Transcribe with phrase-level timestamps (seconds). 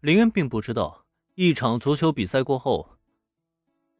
[0.00, 1.04] 林恩并不知道，
[1.34, 2.90] 一场足球比赛过后，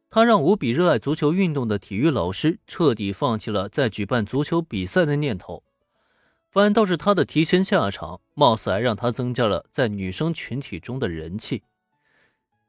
[0.09, 5.61] 他让无比热爱足球运动的体育老师彻底放弃了再举办足球比赛的念头，
[6.49, 11.63] 反倒是他的提前下场，貌似还让他增加了在女生群体中的人气。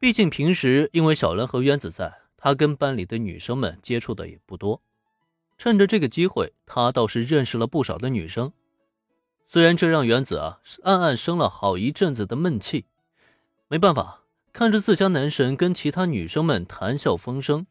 [0.01, 4.83] 毕竟平时因为小兰和渊子在，他跟班里的女生们接触的也不多。
[5.57, 8.53] 趁着这个机会，他倒是认识了不少的女生。
[9.47, 12.87] 虽然这让原子啊暗暗生了好一阵子的闷气，
[13.73, 17.69] 没办法，看着自家男神跟其他女生们谈笑风生，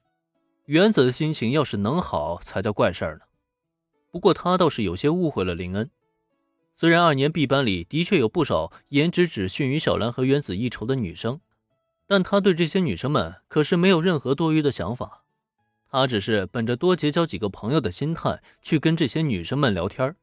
[0.63, 3.25] 原子的心情要是能好才叫怪事儿呢。
[4.09, 5.91] 不过他倒是有些误会了林恩。
[6.73, 11.41] 虽然二年 B 班里的确有不少颜值只逊于小兰和原子一筹的女生，
[12.07, 15.25] 但他对这些女生们可是没有任何多余的想法，
[15.91, 20.15] 他只是本着多结交几个朋友的心态去跟这些女生们聊天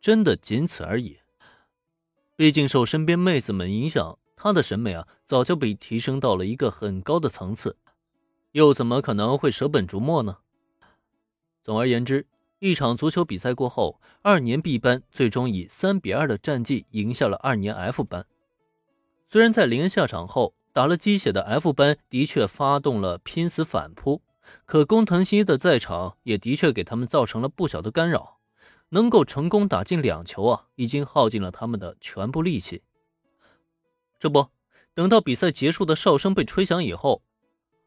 [0.00, 1.18] 真的仅此而已。
[2.36, 7.76] 毕竟受身边妹子们影响，他的审美啊早就被提升到了一个很高的层次，
[8.52, 10.38] 又怎么可能会舍本逐末呢？
[11.62, 12.26] 总而言之，
[12.58, 18.24] 一场足球比赛过后，二年 B 班最终以三比二的战绩赢下了二年 F 班。
[19.28, 24.22] 虽然在林恩下场后，打了鸡血的 F 班的确发动了拼死反扑，
[24.64, 28.38] 可工藤新一的在场也的确给他们造成了不小的干扰。
[28.88, 32.82] 能够成功打进两球啊，已经耗尽了他们的全部力气。
[34.20, 34.48] 这不，
[34.92, 37.22] 等到比赛结束的哨声被吹响以后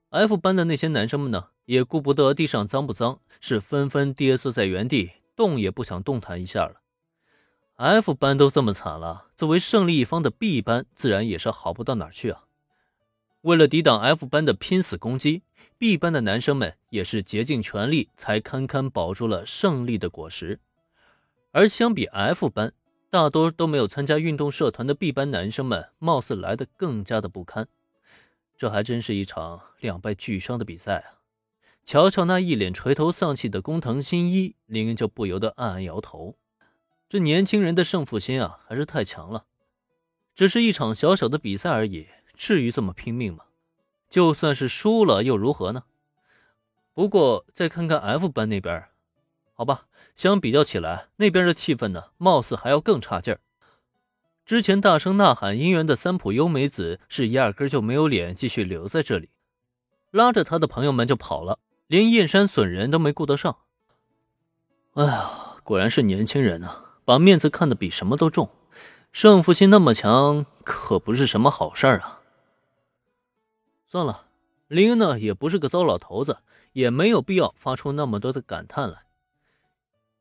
[0.10, 6.82] ，F 班的那些男生们呢，也顾不得地上脏不脏，是纷纷跌坐在原地，动也不想动弹一下了。
[7.76, 12.46] F 班都这么惨了，作为胜利一方的 B 班自然也是好不到哪去啊。
[13.42, 15.44] 为了抵挡 F 班的拼死攻击
[15.78, 20.60] ，B 班的男生们也是竭尽全力，才堪堪保住了胜利的果实。
[21.52, 22.74] 而相比 F 班，
[23.14, 27.68] 大多都没有参加运动社团的 B 班男生们，貌似来的更加的不堪。
[28.58, 31.22] 这还真是一场两败俱伤的比赛啊！
[31.86, 36.36] 瞧瞧那一脸垂头丧气的工藤新一，林恩就不由得暗暗摇头。
[37.08, 39.46] 这年轻人的胜负心啊，还是太强了。
[40.34, 43.46] 只是一场小小的比赛而已，至于这么拼命吗？
[44.10, 45.84] 就算是输了又如何呢？
[46.96, 48.86] 不过再看看 F 班那边。
[49.54, 53.40] 好吧，相比较起来，那边的气氛呢，貌似还要更差劲儿。
[54.46, 59.30] 之前大声呐喊姻缘的三浦优美子是压根就没有脸继续留在这里，
[60.12, 63.58] 拉着他的朋友们就跑了，连燕山损人都没顾得上。
[64.96, 68.50] 哎呀，果然是年轻人啊，把面子看得比什么都重，
[69.12, 72.20] 胜负心那么强，可不是什么好事儿啊。
[73.88, 74.26] 算了，
[74.68, 76.40] 林恩呢也不是个糟老头子，
[76.74, 79.04] 也没有必要发出那么多的感叹来。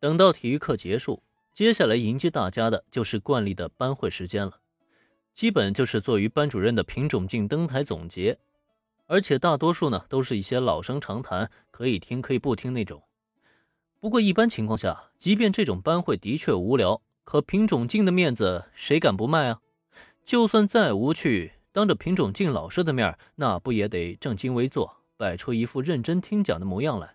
[0.03, 4.59] 等到体育课结束，接下来迎接大家的就是惯例的班会时间了。
[5.33, 8.37] 基本就是作于班主任的品种镜登台总结，
[9.07, 13.05] 而且大多数呢都是一些老生常谈，可以听可以不听那种。
[14.01, 19.61] 不过一般情况下，即便这种班会的确无聊，可品种镜的面子谁敢不卖啊？
[20.25, 27.15] 就算再无趣，当着品种镜老师的面，那不也得正襟危坐，摆出一副认真听讲的模样来？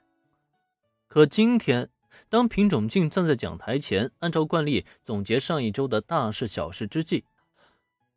[1.09, 1.89] 可今天。
[2.29, 7.25] 当品种镜站在讲台前，按照惯例总结上一周的大事小事之际，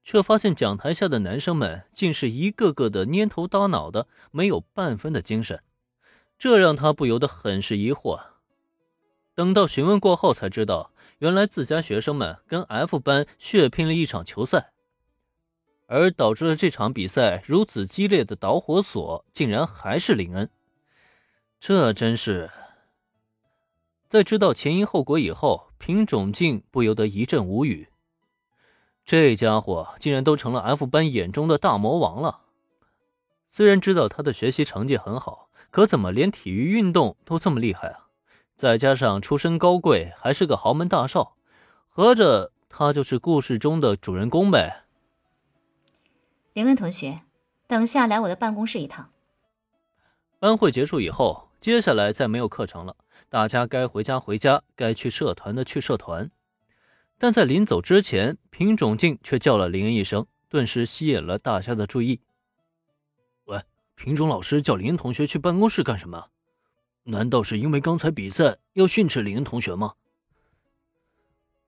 [0.03, 5.63] 却发现讲台下的男生们竟是一个个的蔫头耷脑的，没有半分的精神，
[6.39, 8.21] 这让他不由得很是疑惑。
[9.35, 14.73] 等到询问过后，才知道原来自家学生们跟 F 班血拼了一场球赛，
[15.87, 20.51] 而导致了这场比赛如此激烈的导火索，竟然还是林恩，
[21.59, 22.51] 这真是。
[24.11, 27.91] 在知道前因后果以后，品种静不由得一阵无语。
[29.05, 32.41] 这家伙竟然都成了 F 班眼中的大魔王了。
[33.49, 38.09] 虽然知道他的学习成绩很好，可怎么连体育运动都这么厉害啊？
[38.57, 41.37] 再加上出身高贵，还是个豪门大少，
[41.89, 44.87] 合着他就是故事中的主人公呗？
[46.53, 47.21] 林恩同学，
[47.69, 49.13] 等下来我的办公室一趟。
[50.41, 51.50] 班会结束以后。
[51.61, 52.97] 接下来再没有课程了，
[53.29, 56.31] 大家该回家回家，该去社团的去社团。
[57.19, 62.23] 但在临走之前，品种静却叫了林恩一声，顿时吸引了大家的注意。
[63.45, 63.63] 喂，
[63.95, 66.29] 品种老师叫林恩同学去办公室干什么？
[67.05, 69.95] 难道是因为刚才比赛要训斥林恩同学吗？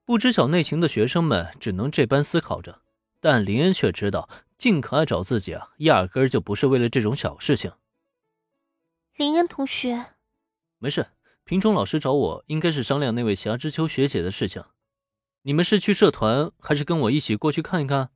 [0.05, 2.81] 不知晓内情的学生们只能这般思考着，
[3.19, 7.71] 但林恩却知道，静可爱找自己啊，压根儿就不是为了这种小事情。
[9.15, 10.07] 林恩同学，
[10.79, 11.05] 没事。
[11.43, 14.63] 平中老师找我，应该是商量那位霞之秋学姐的事情。
[15.43, 18.09] 你们是去社团，还是跟我一起过去看一看？